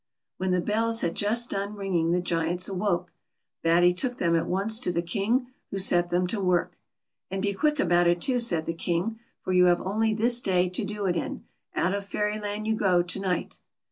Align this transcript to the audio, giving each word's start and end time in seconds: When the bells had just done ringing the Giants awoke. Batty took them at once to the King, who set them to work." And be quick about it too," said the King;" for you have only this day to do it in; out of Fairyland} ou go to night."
When 0.37 0.49
the 0.49 0.61
bells 0.61 1.01
had 1.01 1.13
just 1.13 1.51
done 1.51 1.75
ringing 1.75 2.11
the 2.11 2.21
Giants 2.21 2.67
awoke. 2.67 3.13
Batty 3.61 3.93
took 3.93 4.17
them 4.17 4.35
at 4.35 4.47
once 4.47 4.79
to 4.79 4.91
the 4.91 5.03
King, 5.03 5.49
who 5.69 5.77
set 5.77 6.09
them 6.09 6.25
to 6.25 6.41
work." 6.41 6.73
And 7.29 7.39
be 7.39 7.53
quick 7.53 7.79
about 7.79 8.07
it 8.07 8.19
too," 8.19 8.39
said 8.39 8.65
the 8.65 8.73
King;" 8.73 9.19
for 9.43 9.53
you 9.53 9.65
have 9.65 9.81
only 9.81 10.15
this 10.15 10.41
day 10.41 10.69
to 10.69 10.83
do 10.83 11.05
it 11.05 11.15
in; 11.15 11.43
out 11.75 11.93
of 11.93 12.03
Fairyland} 12.03 12.65
ou 12.67 12.73
go 12.73 13.03
to 13.03 13.19
night." 13.19 13.59